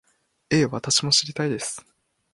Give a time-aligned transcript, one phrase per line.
[0.49, 1.85] ええ、私も知りたいです